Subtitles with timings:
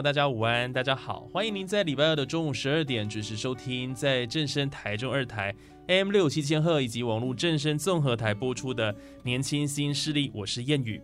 [0.00, 5.52] 大家午安，大家好，欢迎您在礼拜二的中午十二点准时收听，在正声台中二台
[5.88, 11.02] AM 六七千赫以及网络正声综合台播出的《年轻新势力》，我是谚语。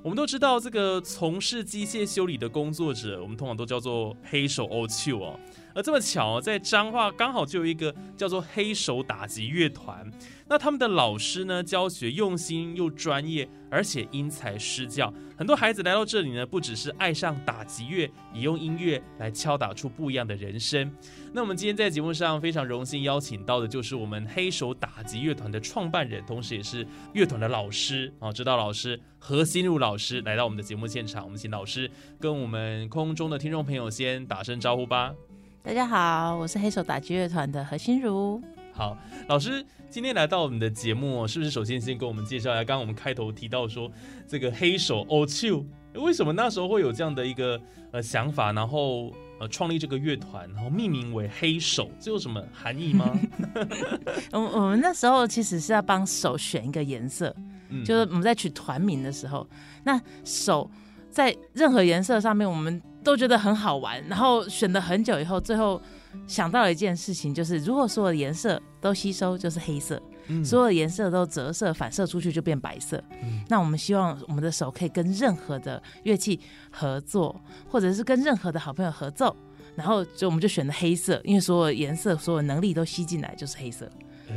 [0.00, 5.40] 我们都知道，这个从事机械修理的工作者，我们通常都叫做黑手 O 丘哦。
[5.76, 10.10] 而这么巧，在彰化刚好就有一个叫做黑手打击乐团。
[10.48, 15.12] 那他们的老师呢，教学用心又专业，而且因材施教。
[15.36, 20.90] 很多孩子来到这里呢，不只是爱上打击乐，也用音乐来敲打出不一样的人生。
[21.34, 31.22] 那我们今天在节目上非常荣幸邀请到的，就是我们黑手打击乐团的创办人，同时也是乐团的老师啊，指导老师何心如老师来到我们的节目现场。
[31.24, 35.12] 我们请老师跟我们空中的听众朋友先打声招呼吧。
[35.66, 38.40] 大家好，我是黑手打击乐团的何心如。
[38.72, 42.58] 好，老师今天来到我们的节目，是不是首先先跟我们介绍一下？
[42.58, 43.90] 刚刚我们开头提到说
[44.28, 53.18] 这个黑手 O 丘，为什么那时候会有这样的一个呃想法，然后呃创立这个乐团，然后命名为黑手，这有什么含义吗？
[54.30, 57.34] 我我们那时候其实是要帮手选一个颜色，
[57.84, 59.44] 就是我们在取团名的时候，
[59.82, 60.70] 那手
[61.10, 62.80] 在任何颜色上面，我们。
[63.06, 65.80] 都觉得很好玩，然后选了很久以后，最后
[66.26, 69.96] 想到了一件事情，就是如果所有的颜色都吸收，就是黑色；
[70.44, 73.00] 所有的颜色都折射反射出去，就变白色。
[73.46, 76.40] 那我们希望我们的手可以跟任何的乐器
[76.72, 79.34] 合作，或者是跟任何的好朋友合奏，
[79.76, 83.88] 然后就我们就选了黑色，因为所有颜色、所有能力都吸进来，就是黑色。
[84.28, 84.34] 哎，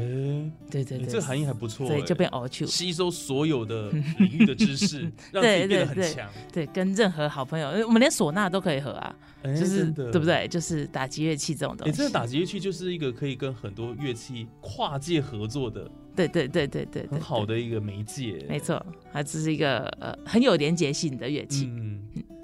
[0.69, 5.01] 对对对，这个含义还不错，对，就变 all two，吸收所有的领域的知识，
[5.33, 6.29] 让自己变得很强。
[6.53, 10.47] 对，跟任何好朋友，我们连唢呐都可以合啊，就是对不对？
[10.47, 11.91] 就是打击乐器这种东西。
[11.91, 18.45] 你这个打击乐器就是一个可以跟很多乐器跨界合作的，对对对对对，很好的一个媒介。
[18.47, 21.66] 没错，它只是一个呃很有连结性的乐器。
[21.66, 22.00] 嗯，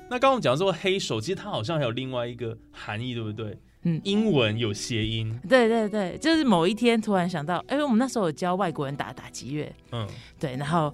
[0.10, 3.58] 那刚刚我们讲说黑手，其实它好像还有另外一个含义，对不对？
[3.88, 10.08] 嗯，英文有谐音，对对对，就是某一天突然想到，哎，我们那时候有教外国人打打击乐，嗯，
[10.40, 10.94] 对，然后，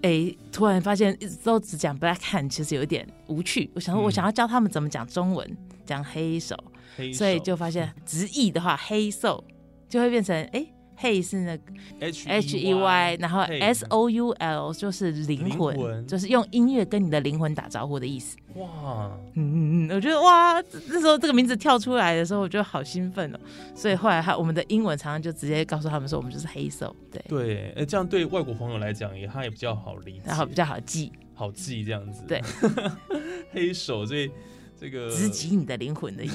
[0.00, 3.70] 哎，突然发现一直都只讲 black hand，其实有一点无趣。
[3.74, 6.56] 我想说，我想要教他们怎么讲中文，讲黑手，
[7.12, 9.44] 所以就发现直译的话，黑手
[9.86, 10.66] 就会变成哎。
[11.02, 18.36] 嘿是那个 H H E Y，然后 S O U L 就是灵魂，就是用音乐跟你的灵魂打招呼的意思。
[18.56, 23.40] 哇，嗯嗯嗯，我觉得哇，那时候这个名字跳出来的时候，我觉得好兴奋哦。
[23.74, 26.94] 所以后来他我们的英文常常就直接告诉他们说，我们就是黑手。
[27.10, 32.22] 对对，哎，这样对外国朋友来讲也他也比较好理解，然后比较好记，好记这样子。
[32.28, 32.42] 对，
[33.52, 34.30] 黑手所以。
[34.80, 36.28] 这个直击你的灵魂的意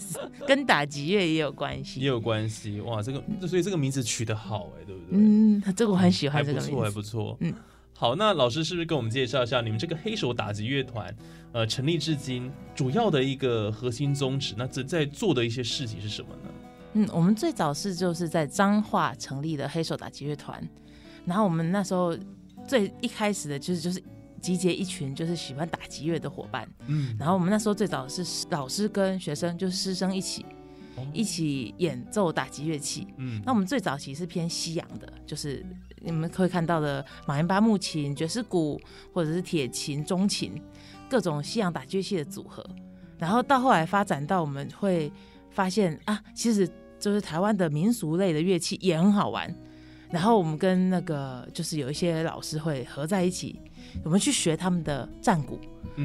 [0.00, 3.00] 思，跟打击乐也有关系，也有关系哇！
[3.00, 5.10] 这个所以这个名字取得好哎，对不对？
[5.12, 7.36] 嗯，这个我很喜欢，这个不错，还不错。
[7.38, 7.54] 嗯，
[7.92, 11.14] 好，那老师是不是跟我们介绍一下你们这个黑手打击乐团？
[11.52, 16.50] 呃，成立至今主要的一个核心宗旨，那在在做的一些事情是什么呢？
[16.94, 20.68] 嗯，我们最早是就是在彰化成立的黑手打击乐团，
[21.24, 22.18] 然后我们那时候
[22.66, 24.02] 最一开始的就是就是。
[24.46, 30.46] 集结一群就是喜欢打击乐的伙伴，嗯，然后我们那时候最早是老师跟学生，就是师生一起
[31.12, 35.66] 一起演奏打击乐器，嗯，那我们最早其实是偏西洋的，就是
[36.00, 38.80] 你们会看到的马林巴木琴、爵士鼓
[39.12, 40.62] 或者是铁琴、中琴
[41.10, 42.64] 各种西洋打击乐器的组合，
[43.18, 45.10] 然后到后来发展到我们会
[45.50, 46.70] 发现啊，其实
[47.00, 49.52] 就是台湾的民俗类的乐器也很好玩，
[50.10, 53.60] 然后我们跟那个就是有一些老师会合在一起。
[54.04, 55.58] 我们去学他们的战鼓，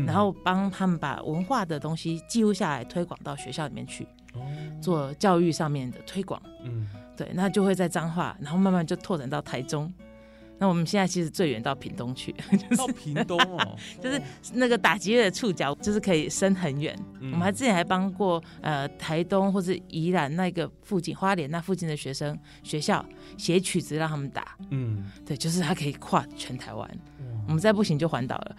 [0.06, 4.08] 然后帮他们把文化的东西记录下来，推广到学校里面去，
[4.82, 6.42] 做教育上面的推广。
[6.64, 6.88] 嗯，
[7.18, 9.92] 对，那就会在彰化，然后慢慢就拓展到台中。
[10.62, 12.32] 那我们现在其实最远到屏东去，
[12.78, 14.22] 到屏东哦， 就是
[14.54, 16.96] 那个打击乐的触角，就是可以伸很远。
[17.20, 23.04] 我们还之前还帮过呃台东或是宜兰那个附近花莲那附近的学生学校
[23.40, 24.56] 写曲子让他们打。
[24.70, 26.88] 嗯，对，就是他可以跨全台湾。
[27.48, 28.56] 我们再不行就环岛了。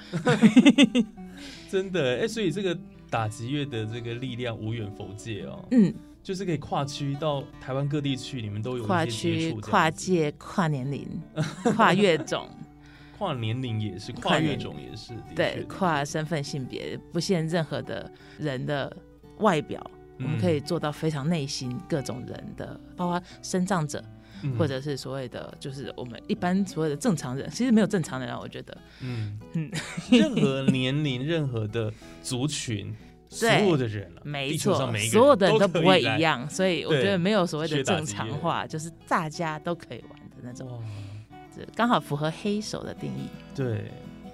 [1.70, 2.76] 真的哎，所以这个
[3.08, 5.64] 打击乐的这个力量无远弗届哦。
[5.70, 11.06] 嗯，就是可以跨区到台湾各地去，你们都有跨区、跨界、跨年龄、
[11.74, 12.48] 跨越种、
[13.18, 18.94] 跨年龄也是，跨越种也是，对，跨身份性别，不限任何的人的
[19.38, 19.84] 外表，
[20.18, 24.02] 我们可以做到非常内心各种人的，包括生长者。
[24.58, 29.38] 或者是所谓的，就是我们一般所谓的正常人，其实没有正常人啊，我觉得，嗯。
[29.52, 29.70] 嗯，
[30.10, 31.92] 任何年龄、任何的
[32.24, 32.92] 族群，
[33.32, 34.74] 所有的人了，没错，
[35.10, 40.82] 所有的人都不会一样，所以我觉得没有所谓的正常化，就是大家都可以玩的那种，
[41.54, 43.28] 这刚好符合黑手的定义。
[43.54, 43.90] 对，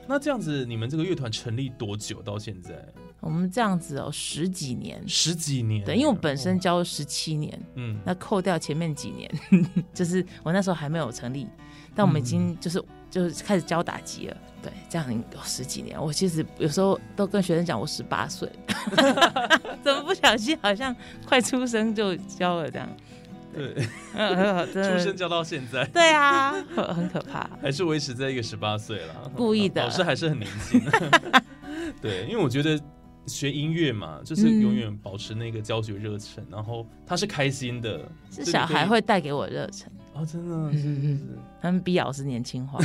[0.08, 2.20] 那这样子，你们这个乐团成立多久？
[2.22, 2.74] 到现在？
[3.20, 9.28] 我们这样子哦，十几年，十几年，对，因为我本身教十七年，嗯，那扣掉前面几年，
[9.92, 11.46] 就是我那时候还没有成立，
[11.96, 12.80] 但我们已经就是
[13.10, 16.00] 就是开始教打击了，对，这样有十几年。
[16.00, 18.50] 我其实有时候都跟学生讲，我十八岁，
[19.82, 20.94] 怎么不小心好像
[21.26, 22.88] 快出生就教了这样？
[23.54, 23.74] 对，
[24.72, 30.80] 出生教到现在，对啊，很可怕，还是维持在一个十八岁了，故意的，老师还是很年轻，
[32.00, 32.80] 对，因为我觉得。
[33.26, 42.78] 学音乐嘛，就是永远保持那个教学热忱，然后他是开心的，是小孩会带给我热忱哦，真的，嗯他们逼老师年轻化，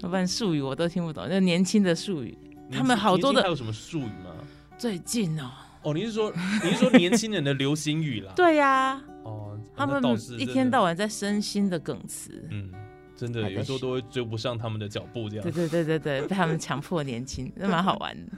[0.00, 2.36] 要 不然术语我都听不懂，就年轻的术语，
[2.70, 4.34] 他们好多的，还有什么术语吗？
[4.76, 5.50] 最近哦，
[5.82, 6.32] 哦，你是说
[6.62, 8.32] 你是说年轻人的流行语啦？
[8.36, 10.02] 对呀，哦，他们
[10.38, 12.70] 一天到晚在生新的梗词，嗯。
[13.14, 15.44] 真的有时候都会追不上他们的脚步，这样。
[15.44, 18.32] 对对对对对，被他们强迫年轻， 那蛮好玩的。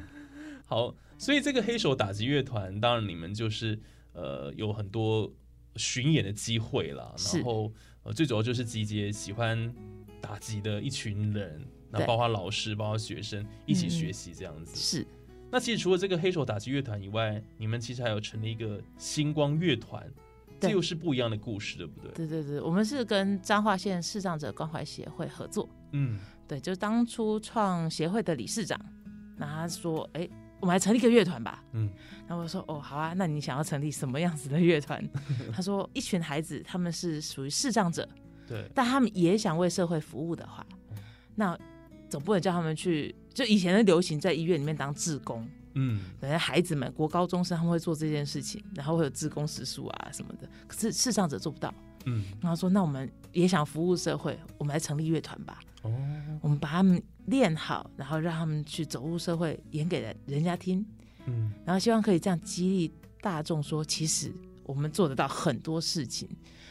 [0.66, 3.78] 好，所以这个黑手打击乐团，当然你们就是
[4.12, 5.30] 呃有很多
[5.76, 7.72] 巡演的机会啦，然后
[8.02, 9.72] 呃最主要就是集结喜欢
[10.20, 14.76] 打击的一群人，那包括老师，包括学生一起学习这样子。
[14.76, 15.06] 是。
[15.50, 20.10] 那其实除了这个黑手打击乐团以外，你们其实还有成立一个星光乐团。
[20.60, 22.10] 这又是不一样的故事，对不对？
[22.12, 25.68] 对对对，我们是跟彰化县视障者关怀协会合作。
[25.92, 26.18] 嗯，
[26.48, 28.80] 对，就是当初创协会的理事长，
[29.36, 30.26] 那他说：“哎，
[30.64, 31.90] 我们来成立一个乐团吧。”嗯，
[32.26, 35.02] 然后我说：“哦，好啊，那你想要成立什么样子的乐团？”
[35.52, 38.08] 他说：“一群孩子，他们是属于视障者，
[38.48, 40.66] 对，但他们也想为社会服务的话，
[41.34, 41.58] 那
[42.08, 45.46] 总不能叫他们去，就以前的流行在医院里面当志工。”
[45.76, 51.74] 嗯，等下孩子们国高中生他们会做这件事情，然后会有自工时数啊什么的，可是视障者做不到。
[52.04, 55.60] 嗯，然后说那我们也想服务社会，我们来成立乐团吧。
[55.82, 55.92] 哦，
[56.40, 60.84] 我们把他们练好，然后让他们去走入社会，演给人人家听。
[61.26, 64.32] 嗯，然后希望可以这样激励大众说，其实
[64.64, 66.28] 我们做得到很多事情，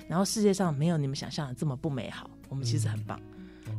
[0.07, 3.19] 然后世界上没有你们想象的这么不美好，我们其实很棒，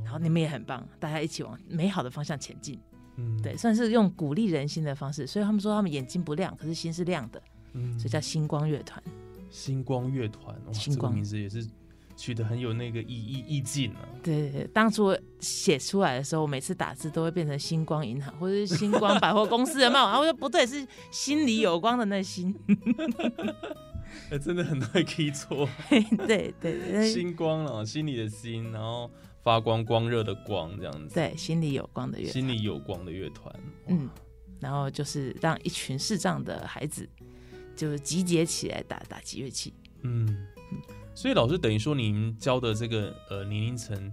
[0.04, 2.78] 然后你们也很棒，大家一起往美好的方向前进。
[3.16, 7.40] 嗯，对，算是用鼓励人心的方式，所以他们说他们眼睛不亮，可是心是亮的，
[7.74, 9.00] 嗯，所以叫星光乐团。
[9.54, 11.64] 星光乐团，星光名字也是
[12.16, 14.00] 取得很有那个意意意境啊。
[14.20, 22.52] 对对对，当初写出来的时候，我每次打字都会变成星光银行或者是星光百货公司的嘛，然后我说不对，是心里有光的那心。
[24.30, 25.68] 哎，真的很多人可以错。
[26.26, 29.08] 对 对，星光啊，心里的心，然后。
[29.44, 33.54] 发光光热的光这样子，对，心里有光的乐，心里有光的乐团，
[33.88, 34.08] 嗯，
[34.58, 37.06] 然后就是让一群视障的孩子，
[37.76, 40.46] 就是集结起来打打击乐器，嗯，
[41.14, 44.12] 所以老师等于说，您教的这个呃年龄层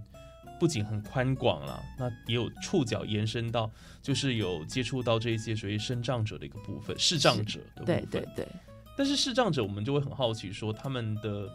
[0.60, 8.48] 不仅很宽广了，那也有触角延伸到，就是有接触到这一些属于身障者的一个部分，视障者的部分，对对对，
[8.96, 11.48] 但是视障者，我们就会很好奇说他们的。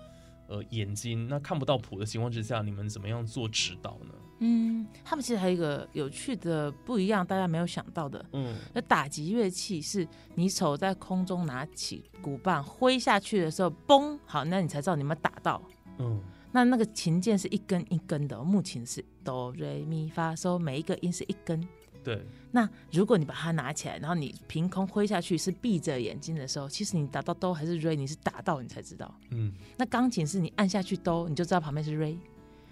[0.47, 4.13] 呃，眼睛那看不到谱的情况之下，你们怎么样做指导呢？
[4.39, 8.23] 嗯，他们其实还有一个有趣的不一样，大家没有想到的。
[8.33, 15.61] 嗯，那打击乐器是你手在空中拿起鼓棒挥下去的时候，嘣，好，那你才知道你们打到。
[15.97, 21.67] 嗯，那那个琴键是一根一根的，木琴是哆瑞咪发嗦，每一个音是一根。
[22.07, 29.13] 对，那如果你把它拿起来，然后你凭空挥下去，是闭着眼睛的时候，其实你打到哆还是瑞，你是打到你才知道。
[29.31, 32.17] 嗯，那钢琴是你按下去哆，你就知道旁边是瑞，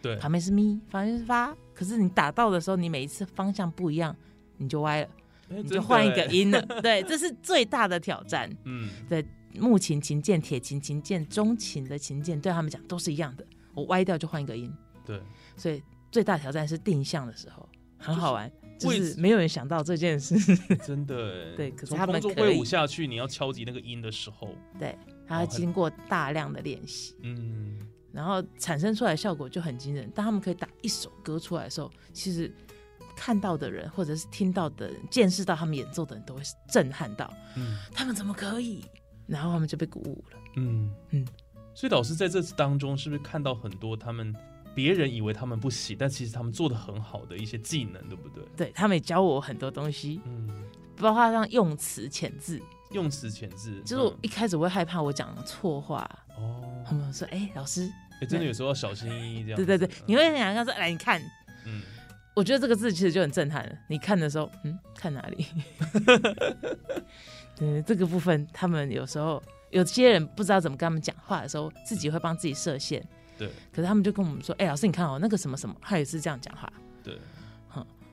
[0.01, 1.54] 对，旁边是咪，旁边是发。
[1.74, 4.15] 可是你打到的时候，你每一次方向不一样，
[4.56, 5.10] 你就歪了，
[5.50, 6.62] 你就换一个音了。
[6.82, 8.50] 对，这是最大的挑战。
[8.63, 9.25] 嗯，对，
[9.56, 14.74] 木琴琴键、铁琴琴键、中琴的琴键，对他们讲都是一样的，我歪掉就换一个音。
[15.06, 15.22] 对，
[15.58, 18.50] 所以最大挑战是定向的时候，很好玩。
[18.50, 18.64] 就是
[19.17, 20.36] 没有人想到这件事，
[20.86, 21.53] 真的。
[21.55, 27.15] 对，可是他们挥舞下去，你要敲击那个音的时候，对，还要经过大量的练习。
[27.22, 27.79] 嗯，
[28.12, 30.10] 然后产生出来的效果就很惊人。
[30.12, 32.53] 当他们可以打一首歌出来的时候，其实
[33.15, 38.84] 看到的人或者是听到的人、见识到他们演奏的人都会震撼到，嗯他们怎么可以？
[39.25, 40.39] 然后他们就被鼓舞了。
[40.58, 41.27] 嗯嗯嗯，
[41.74, 44.36] 所以老师在这当中是不是看到很多他们
[44.75, 48.44] 别人以为他们不行，但其实他们做的很好的一些技能，对不对？
[48.58, 50.50] 对他们也教我很多东西，嗯，
[50.98, 57.89] 包括像用词遣字，用词遣字，就是我一开始我会害怕我讲错话，嗯哦，他们说：“哎、老师，
[58.22, 59.65] 哎，真的有时候要小心翼翼这样子。
[59.65, 61.22] 对对对，你会想要说，来你看，
[61.65, 61.82] 嗯，
[62.36, 63.75] 我觉得这个字其实就很震撼了。
[63.88, 65.48] 你看的时候，嗯，看哪里？
[67.55, 73.01] 对，这个部分他们有时候有些人不知道怎么跟他们讲话的时候，自己会帮自己设限。
[73.38, 73.50] 对。
[73.72, 76.72] 可是他们就跟我们说：“哎、老师，你看哦，那个什么什么，他也是这样讲话，
[77.04, 77.18] 对，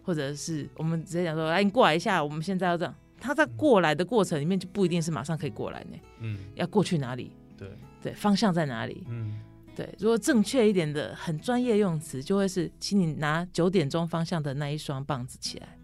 [0.02, 7.30] 或者是我们直接讲说，来，你过来一下，我们现在要这样。”他在过来的过程里面就不一定是马上可以过来呢，嗯，要过去哪里？
[7.56, 7.70] 对，
[8.02, 9.06] 对，方向在哪里？
[9.08, 9.38] 嗯，
[9.76, 15.78] 对，如果正确一点的、很专业用词，就会是，请你拿九点钟方向的那一双棒子起来，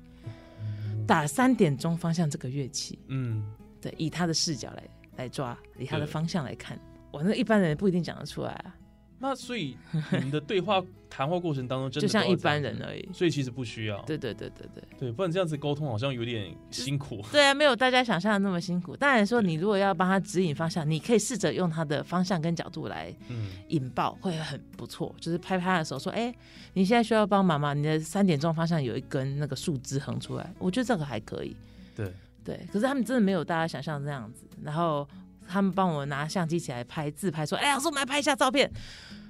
[1.06, 2.98] 打三点钟方向这个乐器。
[3.06, 3.44] 嗯，
[3.80, 4.82] 对，以他的视角来
[5.18, 6.76] 来抓，以他的方向来看，
[7.12, 8.74] 我那一般人不一定讲得出来啊，
[9.18, 9.76] 那所以
[10.12, 13.08] 你们的对话谈话过程当中， 真的就像一般人而已。
[13.12, 17.20] 所以其实不需要，对对对对对对，不然这样子沟通好像有点辛苦。
[17.32, 18.96] 对啊，没有大家想象的那么辛苦。
[18.96, 25.14] 当然说，你如果要帮他指引方向，你可以试着用他的方向跟角度来嗯引爆，会很不错。
[25.20, 26.32] 就是拍拍他的手说：“哎、
[26.74, 27.74] 你现在需要帮忙吗？
[27.74, 31.56] 你的三点钟方向有一根那个树枝横出来。”我觉得这个还可以。
[31.96, 32.12] 对，
[32.44, 34.44] 对，可是他们真的没有大家想象的这样子。
[34.62, 35.08] 然后
[35.48, 38.70] 他们帮我拿相机起来拍自拍，说：“哎、老师，我们来拍一下照片。”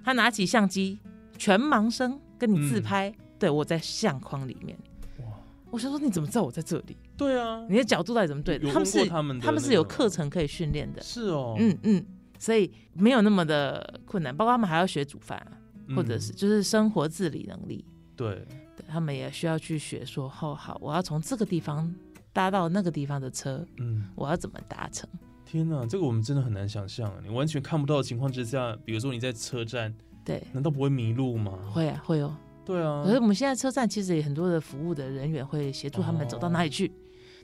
[0.05, 0.99] 他拿起相机，
[1.37, 4.77] 全盲声跟你自拍，对我在相框里面。
[5.19, 5.27] 哇，
[5.71, 6.97] 我想说，你怎么知道我在这里？
[7.17, 8.69] 对啊，你的角度到底怎么对的？
[8.73, 11.03] 他们是他们他们是有那个课程可以训练的。
[11.03, 12.05] 是哦，嗯嗯，
[12.39, 14.35] 所以没有那么的困难。
[14.35, 15.53] 包括他们还要学煮饭啊，
[15.89, 17.85] 嗯或者是就是生活自理能力。
[18.17, 18.47] 对，
[18.77, 21.93] 对他们也需要去学说，哦好，我要从这个地方
[22.33, 25.09] 搭到那个地方的车，嗯，我要怎么达成？
[25.51, 31.59] 天哪，这个我们真的很难想象，你完全看不到的情况之下，比如说你在车站，对，难道不会迷路吗？
[31.73, 32.37] 会啊会哦。
[32.67, 36.93] 对啊，可是我们现在车站其实也很多的服务的人员会协助他们走到哪里去，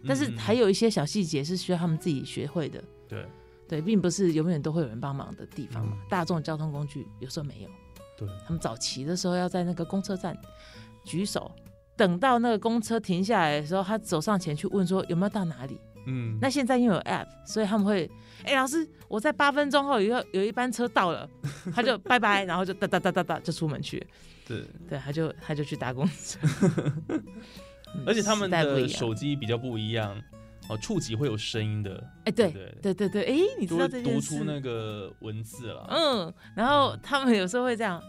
[0.06, 2.84] 但是嗯还有一些小细节是需要他们自己学会的。
[3.08, 3.24] 对
[3.66, 5.96] 对，并不是永远都会有人帮忙的地方嘛。
[5.96, 7.70] 嗯大众交通工具有时候没有，
[8.18, 10.36] 对，他们早期的时候要在那个公车站
[11.04, 11.50] 举手，
[11.96, 15.80] 等到那个公车停下来的时候，他走上前去问说有没有到哪里。
[16.06, 18.10] 嗯，那现在因为有 app，所以他们会，
[18.44, 21.28] 哎、老师，我在八分钟后有一有一班车到了，
[21.74, 24.06] 他就拜拜，然后就哒哒哒哒哒就出门去了，
[24.46, 26.38] 对，对，他就他就去搭公车。
[27.08, 27.22] 嗯
[28.04, 30.20] 而且他们的手机比较不一样，
[30.68, 34.20] 哦，触及会有声音的，哎、对对对对对，哎、你知道这件读？
[34.20, 35.86] 出那个文字了。
[35.90, 38.02] 嗯，然后他们有时候会这样，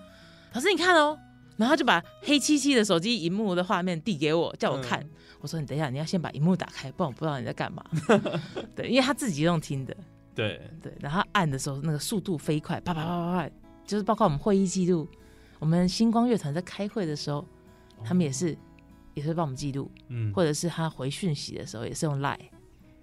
[0.53, 1.15] 老师你看哦，
[1.57, 4.99] 然后就把黑漆漆的手机荧幕的画面递给我，叫我看。
[5.01, 5.09] 嗯。
[5.41, 7.83] 我说你等一下，你要先把荧幕打开，不然我不知道你在干嘛。
[8.75, 9.95] 对，因为他自己用听的，
[10.33, 13.49] 对，对，然后按的时候那个速度飞快，啪啪啪啪啪，
[13.85, 15.07] 就是包括我们会议记录，
[15.59, 17.45] 我们星光乐团在开会的时候，
[18.03, 18.57] 他们也是
[19.13, 22.49] 也是帮我们记录，嗯，或者是他回讯息的时候也是用 Line，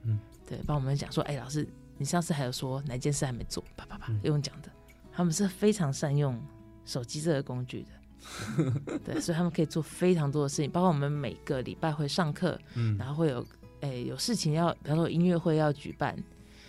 [0.02, 0.18] 嗯。
[0.44, 1.66] 对，帮我们讲说，哎、老师，
[1.96, 4.68] 你上次还有说哪件事还没做，啪啪啪嗯，用讲的，
[5.12, 6.38] 他们是非常善用
[6.84, 7.90] 手机这个工具的。
[9.04, 12.96] 对，所以他们可以做非常多的事情，包括我们每个礼拜会上课，嗯。
[12.96, 13.46] 然后会有
[13.80, 16.16] 诶、有事情要，比方说音乐会要举办，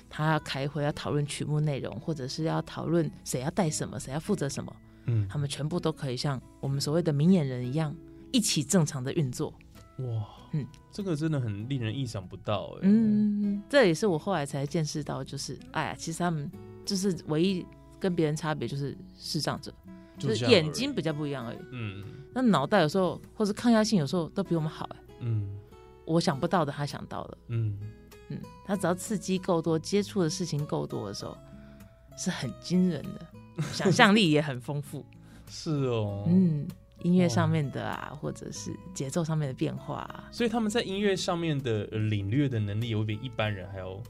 [0.10, 7.96] 他要开会要讨论曲目内容，或者是要讨论谁要带什么，谁要负责什么，嗯，他们全部都可以像我们所谓的明眼人一样，
[8.32, 9.54] 一起正常的运作。
[10.00, 10.06] 哇，
[10.54, 16.52] 嗯嗯，这个真的很令人意想不到，哎，嗯，这也是我后来才见识到，就是哎呀，其实他们
[16.84, 17.66] 就是唯一
[18.00, 19.72] 跟别人差别就是视障者，
[20.18, 21.58] 就是眼睛，比较不一样而已。
[21.72, 22.04] 嗯
[22.34, 25.60] 那脑袋有时候或是抗压性有时候都比我们好哎，嗯
[26.06, 27.38] 我想不到的他想到了。
[27.48, 27.78] 嗯，
[28.30, 31.38] 嗯，他只要刺激够多，接触的事情够多的时候，
[32.18, 35.06] 是很惊人的，想象力也很丰富。
[35.48, 36.68] 是哦，嗯，
[37.04, 44.02] 音乐上面的啊，或者是节奏上面的变化、啊，所以他们在音乐上面的呃领略的能力，也会比一般人还要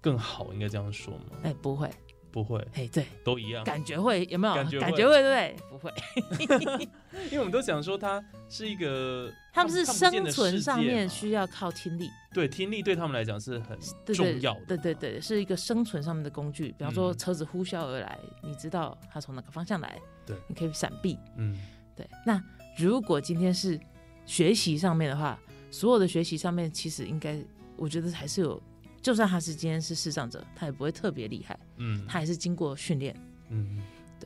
[0.00, 1.24] 更好，应该这样说吗？
[1.42, 1.90] 哎、不会，
[2.34, 3.62] 不会，哎，对，都一样。
[3.62, 4.54] 感觉会有没有？
[4.54, 5.56] 感觉会会，对不对？
[5.70, 6.88] 不会，
[7.30, 13.78] 因为我们都想说它是一个，他们是生存上面需要靠听力，对听力对他们来讲是很
[14.12, 14.76] 重要的。
[14.76, 16.74] 对对对，是一个生存上面的工具。
[16.76, 21.16] 比方说嗯车子呼啸而来，你知道它从哪个方向来，对，你可以闪避。
[21.36, 21.56] 嗯
[21.94, 22.42] 对，那
[22.76, 23.78] 如果今天是
[24.26, 25.38] 学习上面的话，
[25.70, 27.40] 所有的学习上面其实应该，
[27.76, 28.60] 我觉得还是有，
[29.00, 32.04] 就算他是今天是视障者，他也不会特别厉害，嗯。
[32.06, 33.14] 他也是经过训练。
[33.48, 33.80] 嗯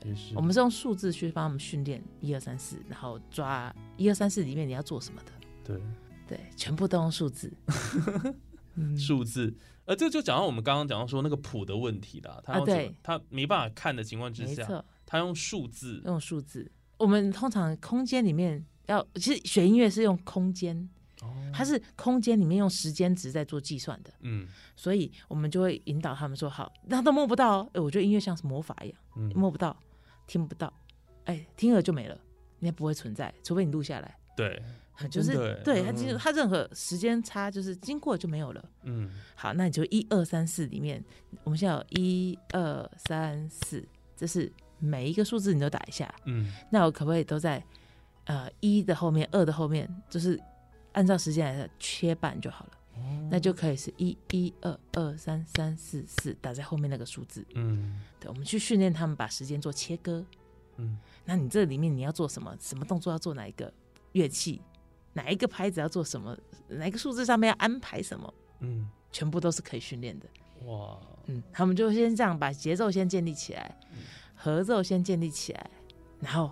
[0.05, 0.35] 也是。
[0.37, 5.33] 我们是用数字去帮他们训练一二三四，然后抓一二三四里面你要做什么的，
[5.65, 5.83] 对。
[6.27, 7.53] 对，全部都用数字。
[8.77, 8.97] 嗯。
[8.97, 12.95] 数字，呃，这就讲到我们刚刚讲到说那个谱的问题啦，他对。
[13.03, 16.71] 他没办法看的情况之下，他用数字，用数字。
[16.99, 20.89] 我们通常空间里面要，其实学音乐是用空间，
[21.23, 24.47] 哦它是空间里面用时间值在做计算的，嗯
[24.77, 27.71] 所以我们就会引导他们说：好，那都摸不到哦。
[27.75, 29.77] 哎，我觉得音乐像是魔法一样，嗯，摸不到，
[30.27, 30.73] 听不到，
[31.25, 32.17] 哎，听了就没了，
[32.61, 34.17] 你也不会存在，除非你录下来。
[34.37, 34.63] 对，
[35.11, 38.65] 就是对它，嗯其实它任何时间差，就是经过就没有了。
[38.85, 41.05] 嗯好，那你就一二三四里面，
[41.43, 43.85] 我们现在有一二三四，
[44.17, 46.13] 这是每一个数字你都打一下。
[46.27, 47.61] 嗯那我可不可以都在
[48.27, 50.39] 呃一的后面，二的后面，就是
[50.93, 52.71] 按照时间来切半就好了？
[52.97, 57.45] 哦那就可以是一一二二三三四四打在后面那个数字。
[57.55, 60.25] 嗯对，我们去训练他们把时间做切割。
[60.77, 62.57] 嗯那你这里面你要做什么？
[62.61, 63.73] 什么动作要做哪一个
[64.13, 64.61] 乐器？
[65.13, 66.37] 哪一个拍子要做什么？
[66.69, 68.35] 哪一个数字上面要安排什么？
[68.61, 70.27] 嗯，全部都是可以训练的。
[70.67, 73.79] 哇，嗯，他们就先这样把节奏先建立起来，
[74.35, 75.71] 合奏先建立起来，
[76.21, 76.51] 然后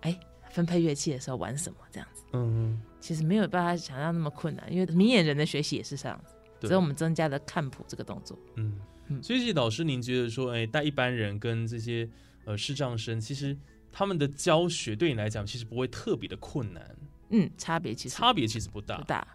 [0.00, 0.18] 哎
[0.56, 2.24] 分配乐器的时候玩什么这样子。
[2.32, 8.38] 嗯，其实没有办法想象那么困难，因为明眼人的学习也是这样子，对只是我们增加了看谱这个动作。
[8.54, 8.72] 嗯，
[9.08, 12.08] 嗯所以老师，您觉得说，哎，带一般人跟这些
[12.46, 13.54] 呃视障生，其实
[13.92, 16.96] 他们的教学对你来讲，其实不会特别的困难，
[17.28, 19.04] 嗯，差别其实差别其实不大不。
[19.04, 19.26] 大。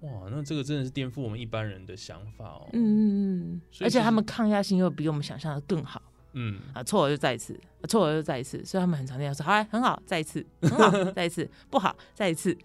[0.00, 2.66] 哇，那这个真的是颠覆我们一般人的想法哦。
[2.72, 6.00] 嗯嗯嗯，而且他们抗压性又比我们想象的更好
[6.32, 6.82] 嗯啊！
[6.82, 12.56] 错了就再一次，啊错了就再一次，所以他们很常听说，好，很好，再一次， 很好，再一次，不好，再一次，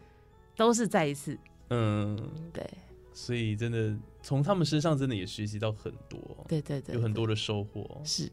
[0.56, 1.38] 都是再一次。
[1.70, 2.16] 嗯，
[2.54, 2.64] 对
[3.12, 8.02] 所以真的从他们身上真的也学习到很多，对对对，对有很多的收获。
[8.04, 8.32] 是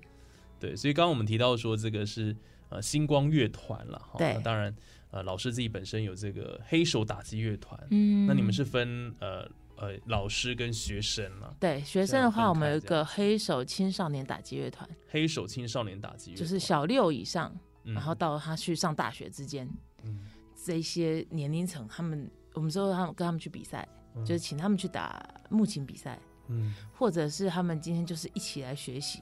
[0.61, 2.37] 对，所以刚刚我们提到说这个是
[2.69, 4.75] 呃星光乐团了哈，对当然
[5.11, 11.55] 呃老师自己本身有这个黑手打击乐团，嗯那你们是分呃呃老师跟学生嘛？
[11.59, 17.53] 对学生的话，我们有一个黑手青少年打击乐团，黑手青少年打击乐团，就是小六以上，
[17.85, 19.69] 嗯，然后到他去上大学之间，
[20.05, 20.29] 嗯。
[20.65, 24.25] 这些年龄层，他们我们说他们跟他们去比赛，嗯。
[24.25, 26.73] 就是请他们去打木琴比赛，嗯。
[26.95, 29.21] 或者是他们今天就是一起来学习。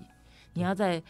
[0.53, 1.03] 你要在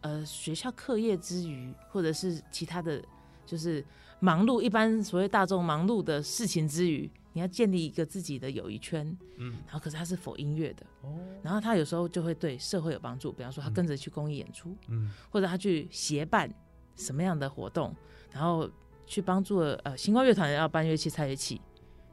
[0.00, 3.00] 呃学校课业之余，或者是其他的
[3.44, 3.84] 就是
[4.18, 9.06] 忙碌，一般所谓大众忙碌的事情之余，你要建立一个自己的友谊圈。
[9.36, 16.50] 嗯然后可是他是否音乐的，哦然后他有时候就会对社会有帮助，比方说他跟着去公益演出，嗯或者他去协办
[16.94, 17.94] 什么样的活动，
[18.32, 18.66] 然后
[19.06, 21.60] 去帮助呃星光乐团要搬乐器、拆乐器。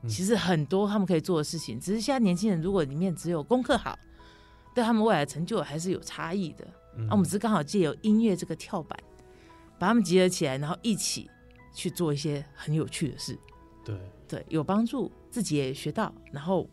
[0.01, 3.97] 嗯其实很多他们可以做的事情，只是现在年轻人如果里面只有功课好，
[4.75, 6.67] 对他们未来成就还是有差异的。
[6.97, 8.99] 嗯啊，我们只是刚好借由音乐这个跳板，
[9.79, 11.29] 把他们集合起来，然后一起
[11.73, 13.39] 去做一些很有趣的事。
[13.83, 13.95] 对。
[14.27, 16.67] 对，有帮助，自己也学到，然后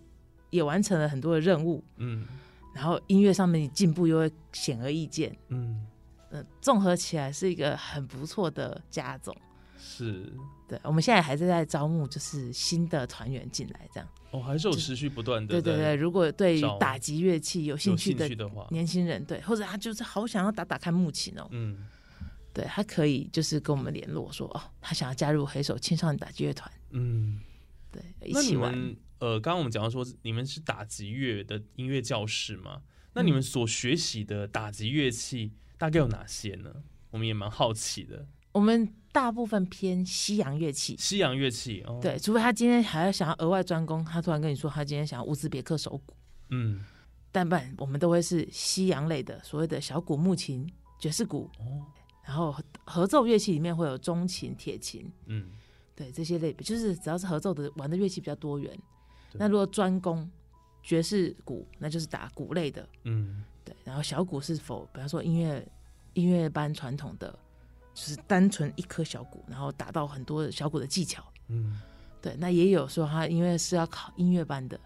[0.50, 2.26] 也完成了很多的任务，嗯。
[2.72, 5.36] 然后音乐上面的进步又会显而易见。
[5.48, 5.86] 嗯。
[6.30, 9.36] 嗯，综合起来是一个很不错的加总。
[9.78, 10.32] 是。
[10.68, 14.08] 对，我们现在还是在招募，就是新的团员进来，这样。
[14.30, 18.28] 哦，还是有持续不断的对对对，如果对打击乐器有兴趣的
[18.70, 21.84] 年轻人，对，或者他就是好想要打打看木琴哦，嗯
[22.52, 27.40] 对他可以就是跟我们联络说，哦，他想要加入黑手青少年打击乐团，嗯。
[27.92, 28.72] 对，一起玩。
[29.18, 32.82] 呃，刚刚我们讲到说你们是打击乐的音乐教室嘛？
[33.14, 36.72] 那你们所学习的打击乐器大概有哪些呢？
[37.10, 38.28] 我们也蛮好奇的。
[38.52, 46.14] 我们大部分偏西洋乐器，西洋乐器哦，，对，除非他今天还要想要额外专攻，他突然跟你说他今天想要乌兹别克手鼓，
[46.50, 46.84] 嗯，
[47.32, 51.84] 但不然我们都会是西洋类的，所谓的小鼓、木琴、爵士鼓，哦，
[52.24, 55.48] 然后合合奏乐器里面会有中琴、铁琴，嗯，
[55.94, 58.78] 对这些类别，就是只要是合奏的玩的乐器比较多元。
[59.32, 60.28] 那如果专攻
[60.82, 63.74] 爵士鼓，那就是打鼓类的，嗯，对。
[63.84, 65.66] 然后小鼓是否，比方说音乐
[66.14, 67.30] 音乐班传统的，
[67.94, 71.80] 就是单纯一颗小鼓，然后打到很多小鼓的技巧，嗯，
[72.20, 72.34] 对。
[72.38, 74.78] 那也有说他因为是要考音乐班的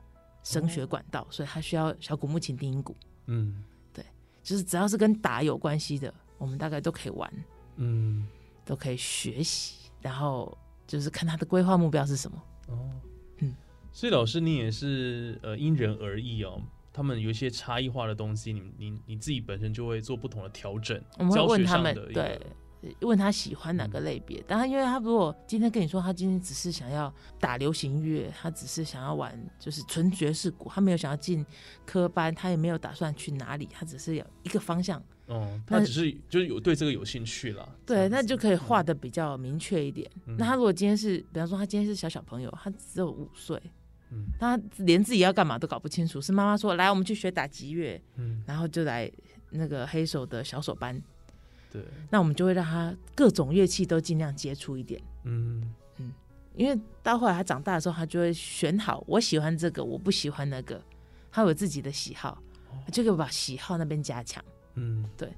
[0.42, 2.94] 声学管道，所以他需要小鼓、木琴、低音鼓，
[3.26, 4.04] 嗯，对
[4.42, 6.12] 就是只要是跟打有关系的，
[6.44, 7.32] 我们大概都可以玩，
[7.76, 8.26] 嗯，
[8.66, 10.54] 都可以学习，然后
[10.86, 12.36] 就是看他的规划目标是什么。
[12.68, 12.90] 哦，
[13.38, 13.56] 嗯，
[13.90, 16.60] 所以老师你也是呃因人而异哦。
[16.92, 21.02] 他们有一些差异化的东西，你你你自己本身就会做不同的调整。
[21.16, 22.40] 我们会教学问他们上的对
[23.00, 24.42] 问他喜欢哪个类别。
[24.46, 31.44] 但他，因为他如果今天跟你说他今天只是想要打流行乐，他只是想要玩就是纯爵士鼓，他没有想要进
[31.86, 35.02] 科班，他也没有打算去哪里，他只是有一个方向。
[35.26, 37.66] 哦，他只是就是有对这个有兴趣了。
[37.86, 40.10] 对，那就可以画的比较明确一点。
[40.38, 43.58] 那他如果今天是，比方说他今天是小小朋友，他只有五岁，
[44.10, 49.10] 嗯，他连自己要干嘛都搞不清楚，是妈妈说来我们去学打击乐，嗯，然后就来
[49.48, 51.02] 那个黑手的小手班。
[51.74, 55.02] 对，那我们就会让他各种乐器都尽量接触一点。
[55.24, 56.12] 嗯嗯，
[56.54, 60.80] 因为到后来他长大的时候，他就会选好我喜欢这个，我不喜欢那个，
[61.32, 62.40] 他有自己的喜好，
[62.92, 64.44] 就可以把喜好那边加强。
[64.74, 65.28] 嗯，对，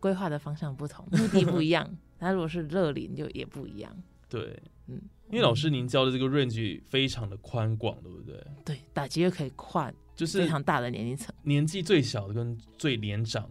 [0.00, 1.86] 规划的方向不同，目的不一样。
[2.18, 3.94] 他如果是乐龄，就也不一样。
[4.30, 8.42] 对，嗯，因为老师您教的这个 range 非常的宽广，对不对？
[8.64, 13.46] 对，打击乐可以跨就是非常大的年龄层，年纪最小的跟最年长。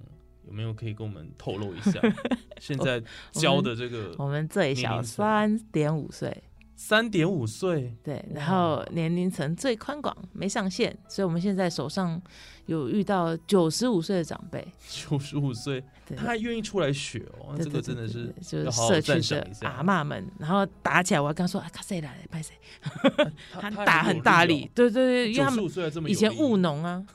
[0.52, 2.02] 有没有可以跟我们透露一下？
[2.60, 6.44] 现在教的这个，我们最小三点五岁。
[6.84, 12.20] 三点五岁，对，然后年龄层最宽广，没上限，所以我们现在手上
[12.66, 15.82] 有遇到九十五岁的长辈，九十五岁，
[16.18, 22.56] 他还愿意出来学哦，这个真的是就是社区的阿妈们，然后打起来，我要跟他说，啊，卡谁来，拍谁，
[23.54, 25.64] 他打很大力，对对对，因为他们
[26.08, 27.06] 以前务农啊，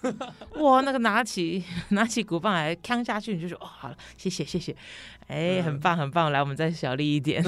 [0.61, 4.77] 哇，那个拿起 拿起鼓棒来扛下去，你就说，哦，好了，谢谢谢谢，
[5.27, 7.45] 哎，很棒很棒，来，我们再小力一点。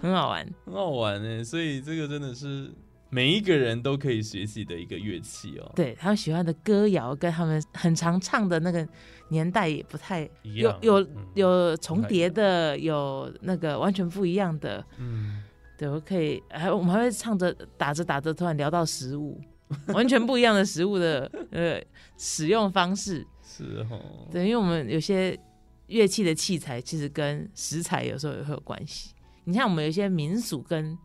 [0.00, 1.44] 很好玩，很好玩呢。
[1.44, 2.70] 所以这个真的是
[3.08, 5.72] 每一个人都可以学习的一个乐器哦。
[5.74, 8.86] 对他们喜欢的歌谣跟他们很常唱的那个
[9.28, 14.84] 年代也不太有有有重叠的，有那个完全不一样的。
[14.98, 15.42] 嗯，
[15.78, 19.40] 对，我可以还我们还会唱着打着打着，突然聊到食物，
[19.88, 21.80] 完全不一样的食物的呃
[22.16, 23.26] 使用方式。
[23.42, 25.38] 是哦，对，因为我们有些
[25.86, 29.12] 乐器的器材其实跟食材有时候也会有关系。
[29.48, 30.98] 你像我们有一些民俗跟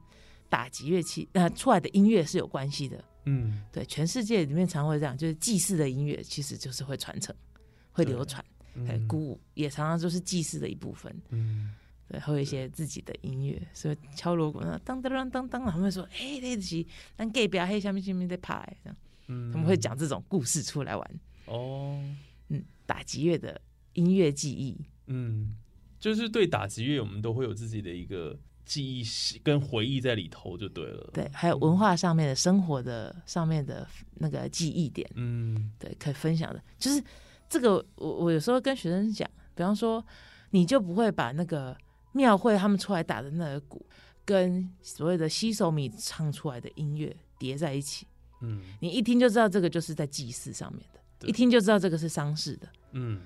[0.50, 7.34] 打击乐器呃出来的音乐是有关系的，嗯，对，全世界里面常会这样，就是祭祀的音乐其实就是会传承，
[7.92, 8.44] 会流传，
[8.88, 11.76] 哎，鼓舞也常常就是祭祀的一部分，嗯，
[12.08, 16.84] 对，会有一些自己的音乐，所以敲锣鼓那当当当当当，他们会说，哎，那是
[17.16, 22.04] 咱隔壁黑下面下面在拍这样，嗯，他们会讲这种故事出来玩，哦，
[22.50, 23.62] 嗯，打击乐的
[23.94, 25.56] 音乐记忆，嗯。
[26.02, 28.36] 就是对打击乐，我们都会有自己的一个
[28.66, 29.04] 记忆
[29.44, 31.10] 跟回忆在里头，就对了。
[31.14, 36.60] 对，还有文化上面的生活的上面的那个记忆点，嗯，对，可以分享的。
[36.80, 37.02] 就是
[37.48, 40.04] 这个，我我有时候跟学生讲，比方说，
[40.50, 41.78] 你就不会把那个
[42.14, 43.86] 庙会他们出来打的那个鼓，
[44.26, 48.08] 跟所谓的西手米唱出来的音乐叠在一起，
[48.42, 53.22] 嗯，你一听就知道这个就是在祭祀上面的，一听就知道这个是丧事的，嗯。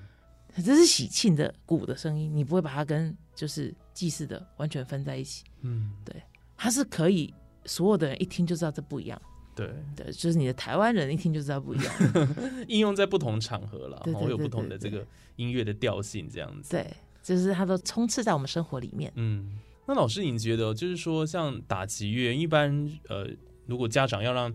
[0.63, 5.43] 这是喜庆的鼓的声音，你不会把它跟就是祭祀的完全分在一起。
[5.61, 6.15] 嗯，对，
[6.55, 7.33] 它是可以
[7.65, 9.21] 所有的人一听就知道这不一样。
[9.55, 11.93] 对，对，就是你的台湾人一听就知道不一样。
[12.67, 15.05] 应用在不同场合了，然后有不同的这个
[15.37, 16.71] 音乐的调性，这样子。
[16.71, 19.11] 对，就是它都充斥在我们生活里面。
[19.15, 23.29] 嗯，那老师，你觉得就是说，像打击乐，一般呃，
[23.65, 24.53] 如果家长要让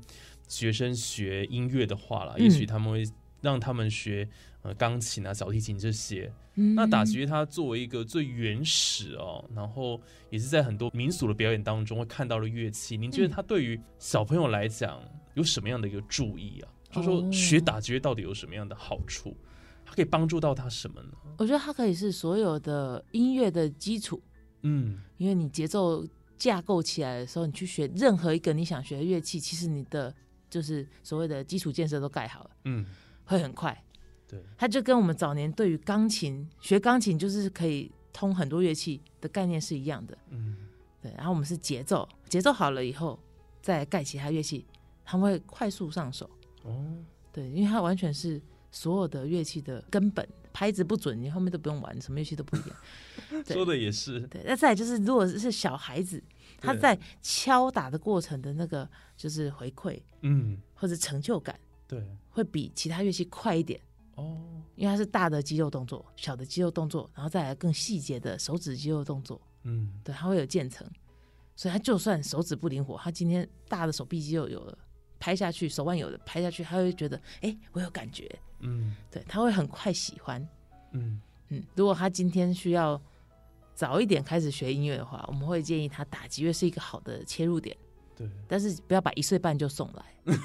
[0.48, 3.02] 学生学音乐的话了，也许他们会
[3.40, 4.29] 让他们学。
[4.62, 9.98] 呃，钢琴啊，小提琴这些，那打击乐它作为一个最原始哦，然后
[10.29, 12.94] 也是在很多民俗的表演当中会看到的乐器。
[12.94, 16.68] 您觉得它对于小朋友来讲有什么样的一个注意啊？
[16.92, 19.35] 就说学打击乐到底有什么样的好处？
[19.83, 21.09] 它可以帮助到他什么呢？
[21.38, 24.22] 我觉得它可以是所有的音乐的基础。
[24.61, 30.14] 嗯，因为你节奏架构起来的时候，你去学任何一个你想学的乐器，其实你的
[30.50, 32.50] 就是所谓的基础建设都盖好了。
[32.66, 32.85] 嗯，
[33.31, 33.85] 会很快。
[34.27, 40.16] 对，它就跟我们早年对于钢琴学钢琴就是可以通很多乐器的概念是一样的。
[40.31, 40.57] 嗯，
[41.01, 41.12] 对。
[41.16, 43.19] 然后我们是节奏，节奏好了以后
[43.62, 44.66] 再盖其他乐器，
[45.05, 46.29] 他们会快速上手。
[46.62, 46.97] 哦，
[47.33, 48.40] 对，因为它完全是
[48.71, 53.43] 所有的乐器的根本，拍子不准，你后面都不用玩，什么乐器都不一样。
[53.47, 54.21] 说的也是。
[54.29, 56.23] 对，那再来就是，如果是小孩子，
[56.59, 61.59] 他在敲打的过程的那个就是回馈，嗯，或者成就感，
[61.90, 63.81] 对，会比其他乐器快一点。
[64.14, 64.40] 哦，
[64.76, 70.87] 因为它是大的肌肉动作，小的肌肉动作，然后再来更细节的手指肌肉动作，嗯，对，它会有渐层，
[71.57, 74.79] 所以他就算手指不灵活，他今天大的手臂肌肉有了，
[75.18, 80.48] 拍下去，手腕有了拍下去，他会觉得，哎，我有感觉，嗯，对，他会很快喜欢，
[80.92, 81.20] 嗯。
[81.53, 83.03] 嗯，如果他今天需要
[83.74, 87.76] 早一点开始学音乐的话，我们会建议他打击乐是一个好的切入点，
[88.20, 90.04] 对，但是不要把一岁半就送来。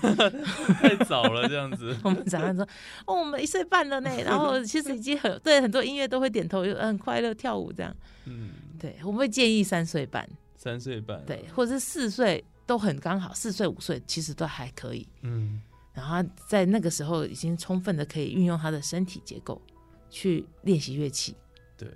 [0.80, 1.94] 太早了这样子。
[2.04, 2.66] 我们常常说，
[3.06, 7.94] 哦，我们一岁半了呢， 然后其实已经很对很多音乐都会点头，很快乐跳舞这样。
[8.24, 15.06] 嗯，对，我们会建议三岁半，三岁半，对，或者是四岁都很刚好，四岁五岁其实都还可以。
[15.24, 15.62] 嗯，
[15.94, 19.62] 然后在那个时候已经充分的可以运用他的身体结构
[20.10, 21.36] 去练习乐器。
[21.76, 21.90] 对，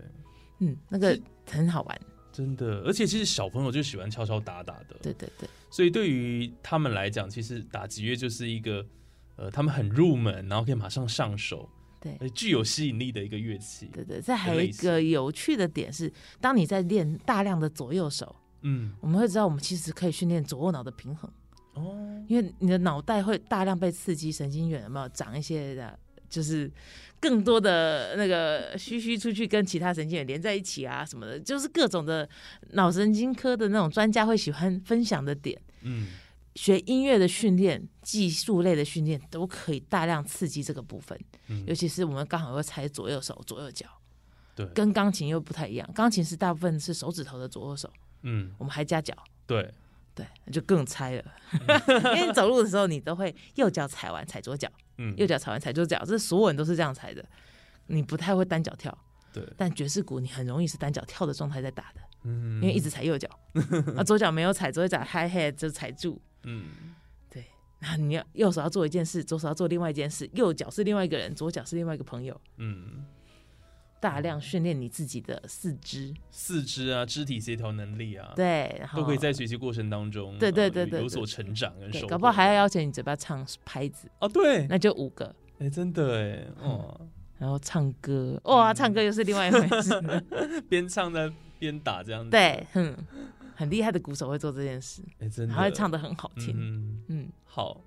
[0.60, 1.18] 嗯，那个
[1.50, 2.02] 很好玩。
[2.40, 8.86] 真的，而且其实小朋友就喜欢敲敲打打的，对对对，所以对于他们来讲，其实打击乐就是一个
[9.36, 13.88] 呃，他们很入门，然后可以马上上手，对，呃，具有吸引力的一个乐器。
[13.92, 21.30] 对对，这还有一个有趣的点是，当你在练大量的左右手，嗯，我们会知道我们其实可以训练左右脑的平衡
[21.74, 26.00] 哦，因为你的脑袋会大量被刺激，神经元有没有长一些的，
[26.30, 26.72] 就是。
[27.20, 32.28] 更多的那个嘘嘘出去跟其他神经元连在一起啊什么的，就是各种的
[32.72, 35.62] 脑神经科的那种专家会喜欢分享的点。
[35.82, 36.08] 嗯，
[36.56, 41.20] 学音乐的训练、技术类的训练都可以大量刺激这个部分。
[41.48, 43.88] 嗯，尤其是我们刚好会踩左右手、左右脚，
[44.56, 45.90] 对，跟钢琴又不太一样。
[45.94, 47.92] 钢琴是大部分是手指头的左右手，
[48.24, 49.14] 嗯，我们还加脚，
[49.46, 49.74] 对，
[50.16, 51.26] 对，就更猜了。
[52.16, 54.70] 因为你走路的时候，你都会右脚踩完踩左脚。
[55.02, 57.26] 嗯，右脚踩完踩左脚，这所有人都是这样踩的。
[57.88, 58.96] 你不太会单脚跳，
[59.34, 59.44] 对。
[59.58, 63.28] 但爵士鼓你很容易是单脚跳的状态在打的，嗯，因为一直踩右脚，
[63.98, 66.66] 啊，左脚没有踩，左脚 high head 就踩住，嗯，
[67.32, 67.46] 对。
[67.80, 73.06] 然后你要右手要做一件事，左手要做另外一件事，右脚是另外一个人，左脚是另外一个朋友，嗯。
[74.00, 82.08] 大量训练你自己的四肢，四肢啊，肢体协调能力啊，对，然后都可以在学习过程当中，对对对对，有所成长跟收获。
[82.08, 84.10] 搞不好还要邀请你嘴巴唱拍子。
[84.20, 87.00] 哦，对，那就五个，哎，真的哎，哦，
[87.38, 89.92] 然后唱歌，哇，唱歌又是另外一回事，
[90.70, 92.96] 边唱在边打这样子，对，嗯，
[93.56, 97.82] 很厉害的鼓手会做这件事，哎，真的，还会唱的很好听，嗯嗯，好。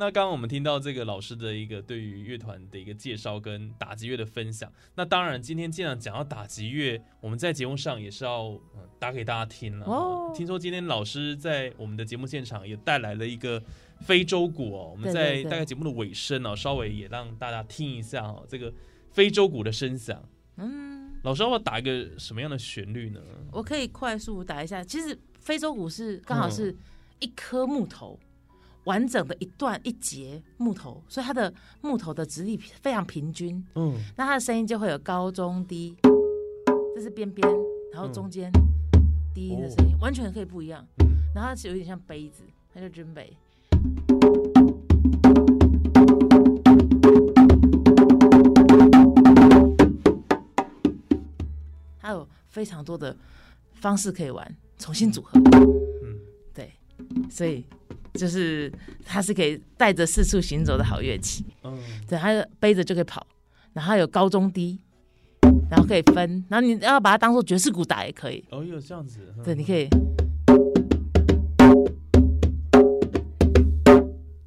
[0.00, 8.56] 那刚刚我们听到这个老师的一个对于乐团的一个介绍跟打击乐的分享，那当然今天既然讲到打击乐，我们在节目上也是要
[9.00, 9.84] 打给大家听了。
[9.86, 13.60] 哦，听说今天老师在我们的节目现场也带来了一个
[14.02, 18.72] 非洲鼓哦，我们在大概节目的尾声哦，稍微也让大家听一下哦，这个
[19.10, 20.22] 非洲鼓的声响。
[20.58, 23.20] 嗯，老师要不要打一个什么样的旋律呢？
[23.50, 26.76] 我可以快速打一下，其实非洲鼓是刚好是
[27.18, 28.16] 一颗木头。
[28.88, 33.62] 完整的一段一节木头，所以它的木头的直立非常平均。
[33.74, 35.94] 嗯，那它的声音就会有高中低，
[36.94, 37.46] 这是边边，
[37.92, 38.50] 然后中间
[39.34, 40.82] 低音的声音完全可以不一样。
[41.34, 43.36] 然后它是有点像杯子，它叫军杯。
[52.00, 53.14] 它有非常多的
[53.74, 55.38] 方式可以玩，重新组合。
[57.30, 57.64] 所以。
[58.14, 58.72] 就是
[59.04, 63.24] 它是可以带着四处行走的好乐器，嗯，对，它背着就可以跑，
[63.72, 64.76] 然后有高中低，
[65.70, 68.44] 然后可以分，然后你要把它当做爵士鼓打也可以。
[68.50, 69.88] 哦，有这样子，对，你可以，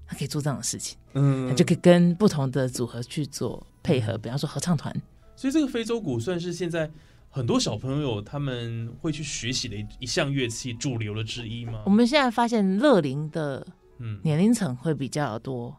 [0.06, 4.94] 它可以做这样的事情，嗯，就可以跟不同的组合去做配合，比方说合唱团。
[5.38, 6.92] 所以这个非洲鼓算是现在。
[7.34, 11.82] 很多小朋友他们会去学习的一一项乐器，主流的之一吗？
[11.86, 13.66] 我们现在发现乐龄的
[14.00, 14.20] 嗯。
[14.22, 15.74] 年龄层会比较多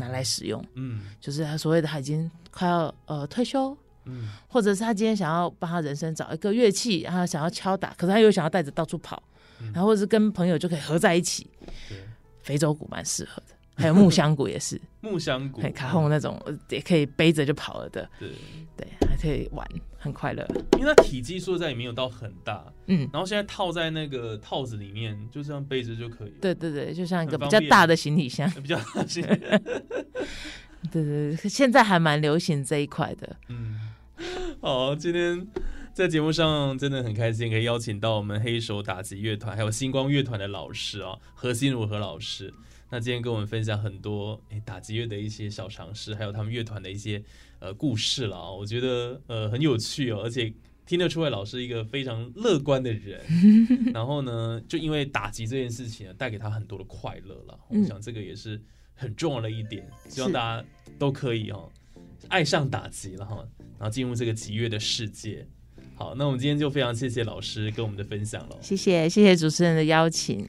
[0.00, 9.22] 拿来使用，嗯，就是他所谓的他已经快要呃退休，嗯，或者是他今天想要帮他人生找一个乐器，然后想要敲打，可是他又想要带着到处跑，
[9.72, 11.48] 然后或者是跟朋友就可以合在一起，
[11.88, 11.98] 对，
[12.42, 13.54] 非洲鼓蛮适合的。
[13.78, 18.30] 还有木箱鼓也是，木箱鼓，卡轰那种也可以背着就跑了的，对。
[18.76, 18.86] 对，
[19.16, 19.66] 还可以玩，
[19.98, 20.46] 很快乐。
[20.78, 26.34] 因为它体积说在也没有到很大，嗯，然后现在套在那个套子里面，就这样背着就可以。
[26.40, 29.36] 对对对，就像一个比较大的行李箱，比较大行李。
[30.92, 33.36] 对对对，现在还蛮流行这一块的。
[33.48, 33.80] 嗯，
[34.60, 35.46] 好，今天
[35.94, 42.52] 在节目上真的很开心，可以邀请到我们黑手打击乐团还有星光乐团的老师啊，何心如何老师。
[42.90, 47.22] 那今天跟我们分享很多诶打击乐的一些小常识，还有他们乐团的一些
[47.58, 50.52] 呃故事了啊，我觉得呃很有趣哦，而且
[50.86, 53.20] 听得出来老师一个非常乐观的人，
[53.92, 58.60] 然后呢，就因为打击这件事情呢，带给他很多的快乐了，我想这个也是
[58.94, 60.64] 很重要的一点，希望大家
[60.96, 61.68] 都可以哦
[62.28, 63.44] 爱上打击了哈，
[63.78, 65.44] 然后进入这个击乐的世界。
[65.96, 70.48] 好，那我们今天就非常谢谢老师跟我们的分享了，谢谢谢谢主持人的邀请。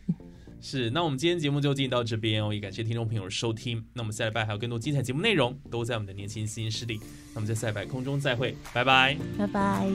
[0.70, 3.82] 是，那我们今天节目就进行到这边哦，也感谢听众朋友的收听。
[3.94, 7.00] 那我们下礼拜还有更多精彩节目内容，都在我们的年轻新势力。
[7.34, 9.90] 那我们在下礼拜空中再会，拜拜，拜拜。